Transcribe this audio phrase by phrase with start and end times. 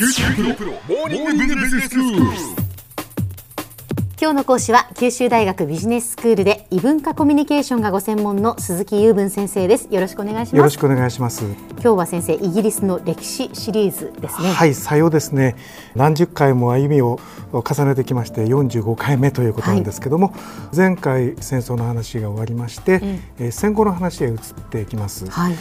[0.00, 2.20] 九州大学モーニングビジネススクール。
[4.18, 9.88] 今日の講師は九州大学ビジネススクールで異文化コミュニケーションがご専門の鈴木雄文先生です。
[9.90, 10.56] よろしくお願いします。
[10.56, 11.44] よろしくお願いします。
[11.44, 14.48] 今日は先生イギリスの歴史シリーズですね。
[14.48, 15.54] はいさようですね。
[15.94, 17.20] 何十回も歩みを
[17.52, 20.32] 重ねてきまして45回目ということなんですけども、は
[20.72, 23.00] い、前回戦争の話が終わりまして、
[23.38, 24.38] えー、戦後の話へ移っ
[24.70, 25.54] ていきます、はい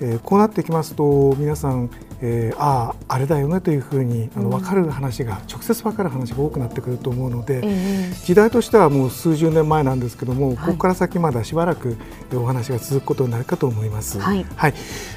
[0.00, 1.90] えー、こうなってきますと皆さん、
[2.20, 11.96] えー、あああれだよねというふうにあの分かる話が、うん、直接分かる話が多くなってくると思うので、えー、時代としてはもう数十年前なんですけども、はい、ここから先まだしばらく
[12.34, 14.18] お話が続くことになるかと思います。
[14.18, 14.72] はい、はい、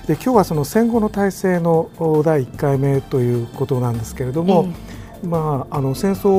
[0.08, 1.90] で今日はその戦後の体制の
[2.24, 4.68] 第1回目ということなんですけれども、
[5.24, 6.30] えー、まあ、あの戦争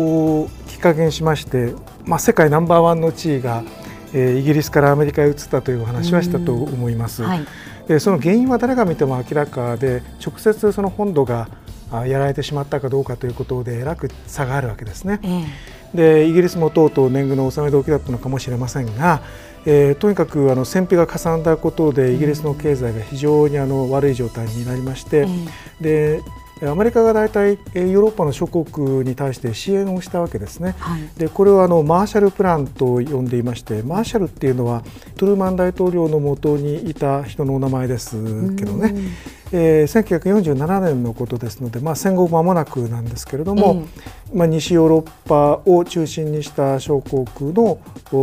[0.00, 3.64] をきっかけにしまして、まあ、世界ナンバーワンの地位が
[4.12, 7.22] えー、イギリスからアメリカへ移ったというお話はしたと思います。
[7.22, 7.46] はい、
[7.90, 11.48] でその原因は誰が見ても明らかで直接その本土が
[12.06, 15.18] やられてしまったかどうかということでえらく差があるわけですね。
[15.24, 19.22] えー、でイギリスもとうとう年貢の納め時だったのかもしれませんが、
[19.66, 25.26] えー、とにかくあの戦費がかさんだことでイギリスの経済が非常にあの悪い状態になりまして、
[25.80, 26.22] で
[26.62, 30.74] アメリカが大体ヨーロッパの諸国に対して支援をしたわけですね。
[30.78, 34.82] はい、でこれはあのマーシャルプランと呼んでいましてマーシャルっていうのは
[35.16, 38.16] トゥルーマン大統領のもとにいた人のお名前です
[38.56, 38.94] けどね、
[39.52, 43.72] えー、1947年のことですので、まあ、戦後間もなくなんですけれども、
[44.32, 47.78] うん、まあ、西ヨーロッパを中心にした小国の、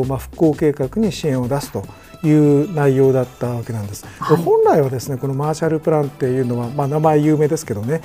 [0.08, 1.84] まあ、復興計画に支援を出すと。
[2.24, 4.04] いう内容だったわけなんです。
[4.20, 8.02] はい、本来はですねこのマーシャルプランっていうのは、まあ、名前有名ですけどね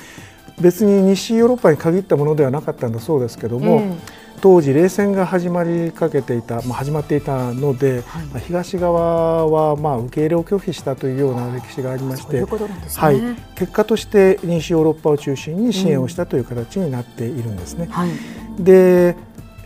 [0.60, 3.98] 別に西ヨーロッパに限ったものではなかったんだそうですけども、うん、
[4.42, 13.20] 当時冷戦が始まりかけていた、まあ、始まっていたので、はい、東側はまあ受け入れを拒否したというような歴史がありまして、はい、
[13.54, 17.84] 結果として西ヨーロッパを中心に支援をしたという形になっているんですね。
[17.84, 18.10] うんはい、
[18.58, 19.16] で、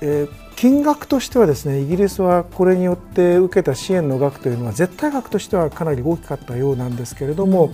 [0.03, 7.73] えー金額としてはですねイギリスはこれによって受けた支援の額というのは絶対額としてはかなり大きかったようなんですけれども、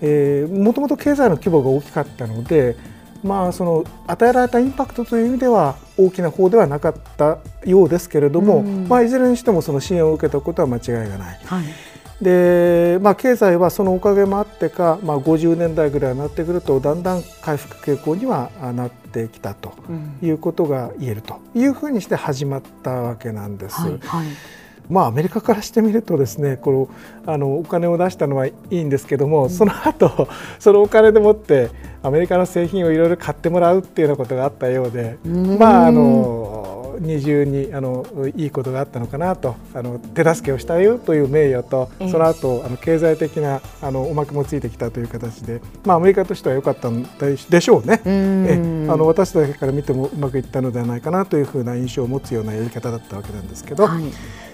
[0.00, 2.76] えー、もともと経済の規模が大きかったので、
[3.24, 5.76] まあ、その与えられたインパクトという意味では
[6.06, 11.40] 大きな方ではなかったようですけれども、まあ、いずれにしてもその支援を受けたことは間違いがない。
[11.44, 11.64] はい
[12.20, 19.72] でまあ、経済はそのおかげもあってか、まあ、50年代ぐらいになってくるとだんだん回復傾向にはなってきたと
[20.22, 23.80] いうことが言えるというふうにして始まったわけなんです。
[23.80, 24.26] はいはい
[24.90, 26.90] まあ、アメリカからしてみるとですねこ
[27.24, 30.28] のあのお金を出したのはいいんですけども、うん、その後
[30.58, 31.70] そのお金でもって
[32.02, 36.69] アメリカの製品をいろいろ買ってもらうっていうようなことがあったようで、まああの
[37.00, 38.04] 二重にあの
[38.36, 48.02] いいことがあったのかなとあの手助けをしたよという名誉と、その後あの経済的なあのおまけもついてきたという形で、まあ、アメリカとしては良かったんでしょうね。
[48.04, 53.86] えあの私だけから見てもうまくいったのではないかなというふうな印象を持つようなやり方だったわけなんですけど。
[53.86, 54.04] はい。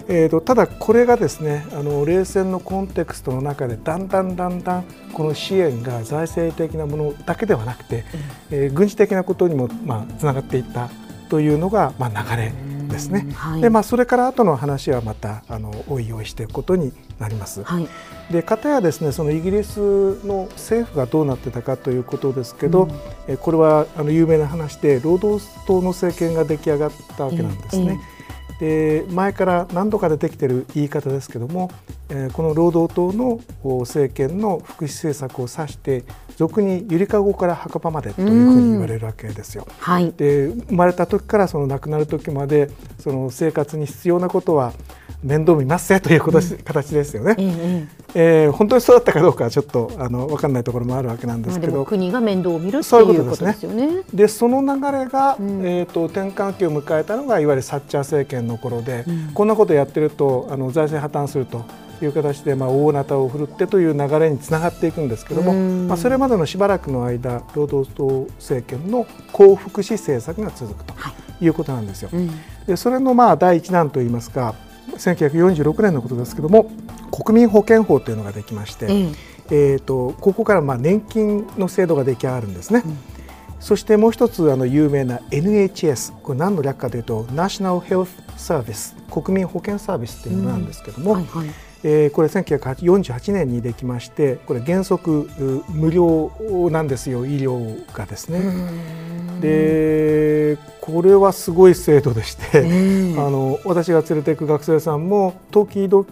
[0.09, 8.05] えーと、ただこれがですねあの冷戦のコンテクストの中でだんだんだんだんこの支援が財政的なものだけではなくて、
[8.51, 10.91] うん、えー、軍事的なことにもまあつながっていった
[11.29, 12.53] というのが、まあ、流れ
[12.89, 13.29] ですね。
[13.35, 17.63] はい、でまあ、それから後の話はまたあのおいおいしていくことになります。
[17.63, 17.89] はい、
[18.31, 19.79] で片やですねそのイギリス
[20.25, 22.91] の政府がどうなってたかということですけど、うん、
[23.29, 28.01] えこれはあの有名な話で労働党の政権が出来上がったわけなんですね。
[28.59, 31.96] で前から何度か出てきている言い方ですけども、えー、
[32.33, 33.41] この労働党の
[33.81, 36.05] 政権の福祉政策を指して
[36.37, 39.67] 俗にゆりかごから墓場までというふうに言われるわけですよ。
[39.81, 44.73] はい、で生まれた時からその亡くなる時までその生活に必要なことは
[45.23, 47.87] 面倒見ますぜということ、うん、形ですよね、え
[48.19, 54.05] えー、本当にそうだったかどうかはちょっとあの分かんないところもあるわけなんですけど、国が面倒を見るということですよね。
[54.15, 61.65] でその流れが、うん、えーと、転換期を迎えたのがいわゆるサッチャー政権の頃で、うん、こんなことやってるとあの財政破綻すると。
[62.03, 65.55] いう形で、まあ、大なたを振るってという流れにつながっていくんですけども、
[65.89, 70.93] まあ、それまでのしばらくの間労働党政権の幸福祉政策が続くと
[71.41, 72.11] いうことなんですよ。
[72.13, 72.29] はい、
[72.67, 74.55] でそれのまあ第一弾といいますか
[74.99, 76.71] 1946年のことですけども
[77.23, 78.93] 国民保険法というのができまして、うん、
[79.51, 82.83] えーと、ここからまあ年金の制度が出来上がるんですね。
[82.85, 82.99] うん、
[83.59, 91.55] そしてもう一つあの有名な NHS これ何の略かというとナショナルヘルスサービス国民保険サービスというものなんですけども、うんはいはい。
[91.85, 95.31] えー、これ1948年にできましてこれ原則
[95.69, 96.33] 無料
[96.73, 98.41] なんですよ医療がですね。
[99.41, 99.87] で
[100.49, 102.61] えー、これはすごい制度でして、
[103.19, 106.07] あの私が連れていく学生さんも時々、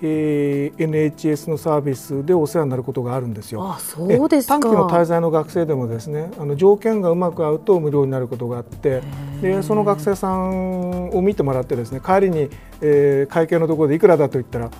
[0.00, 3.68] えー、NHS のサービスでお世話になることがあるんですよ。
[3.68, 9.02] あそうです短期の滞在の学生でもですねあの条件がうまく合うと無料になることがあって
[9.42, 12.49] でその学生さんを見てもらってですね帰りに、
[12.80, 14.70] えー、会計のところでいくらだと言ったら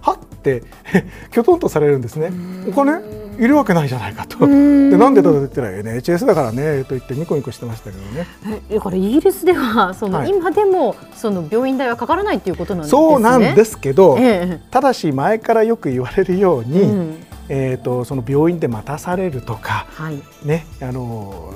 [0.00, 0.62] はって
[1.30, 2.32] きょとんとされるんですね。
[2.68, 3.00] お金
[3.38, 4.46] いるわけないじゃないかと。
[4.46, 8.26] でなんでだと言ったら NHS だからねと言ってニコニコしてましたけどね。
[8.70, 13.00] だからイギリスではその、はい、今でもその病院代はかからないっていうことなんですね。
[13.00, 21.54] そうなんですけど、ええ、ただし前からよく言われるように、うん、えっ、とその病院で待たされるとか、はい、ねあの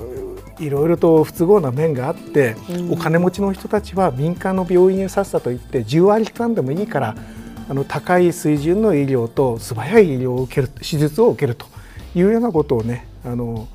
[0.59, 7.15] いろいろと不都合な面があって、うん、お金持ちの人たちは民間の病院へさっさと行って10割負担でもいいから。
[7.67, 11.65] あの高い水準の医療と素早い医療を受ける手術を受けると
[12.13, 13.67] いうようなことをねあの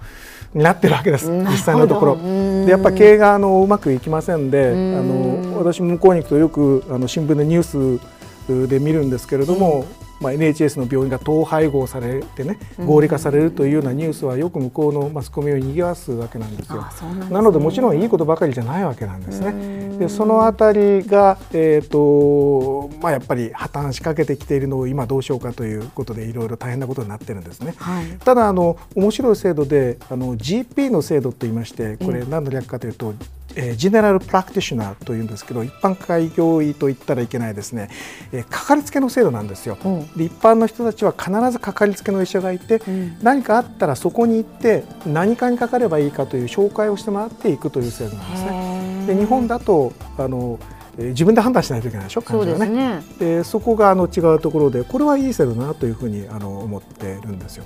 [0.55, 2.17] なってるわけです実際のところ。
[2.65, 9.87] でやっぱ経営があのうまくいきませんであの私向こうに行くとよくあの新聞でニュースで見るんですけれども、
[10.21, 16.77] まあ、NHS の病院が統廃合されてね合理化されるというようなニュースはよく向こうのマスコミを賑わすわけなんですよ。
[16.77, 19.99] なね、なのでもちろんいいことばかりじゃないわけなんですね。
[19.99, 27.75] でそのあたりが、えーとまあ、やっぱり破綻しかけてきているのを今どうしようかということでいろいろ大変なことになってるんですね。
[27.77, 33.40] はい、ただあの面白い制度であの GP の制度といいましてこれ何の略かというと、えー、
[33.76, 37.91] ジェネラルプラクティショナーというんですけど一般開業医と言ったらいけないですね、
[38.32, 39.76] えー、かかりつけの制度なんですよ。
[39.85, 49.05] うん、で一般の人たちは必ずかかりつけの医者がいて、うん、何かあったらそこに行って何かにかかればいいかという紹介をしてもらっていくという制度なんですね。
[49.06, 50.58] で日本だとあの
[50.99, 53.02] 自分で判断しないといけないでしょ患者がね。
[53.19, 57.64] そで、ね、そこがあの違うところでこれはいい制度だなというふうにあの思ってるんですよ。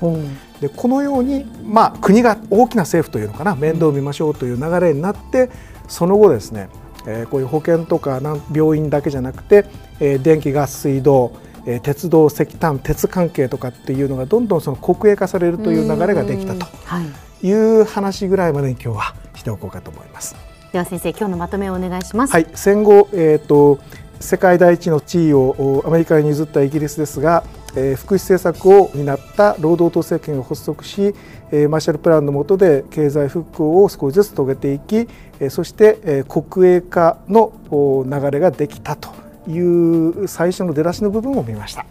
[0.60, 5.50] でこのように、まあ、国が大きな政府というのかな面倒を見ましょうという流れになって
[5.88, 6.69] その後ですね、
[7.06, 8.20] えー、こういう保険とか
[8.52, 9.66] 病院だけじゃなくて、
[10.00, 11.32] えー、電気ガス水道
[11.66, 16.66] えー、鉄道石炭鉄関係とかっていうのがどんどんその国営化されるという流れができたと
[17.42, 20.36] いう話ぐらいまでに今日はしておこうかと思います。
[20.72, 22.32] では先生今日のまとめをお願いします。
[22.32, 23.78] はい、戦後えっ、ー、と
[24.20, 27.44] 世界第一の地位をアメリカに譲ったイギリスですが、
[27.76, 31.14] えー、福祉政策を担った労働党政権が発足し、
[31.50, 37.52] えー、マーシャルプランの下で経済復興を少しずつ遂げていき、えー、そして、えー、国営化の
[38.06, 39.11] 流れができたと
[39.49, 41.84] いう最初の出だしの部分を見ました。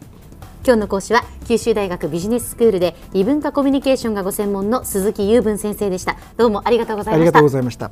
[0.65, 6.15] 今日の講師は九州大学ビジネススクールで異文化コミュニケーションがご専門の鈴木雄文先生でした。
[6.37, 7.19] どうもありがとうございました。
[7.19, 7.91] ありがとうございました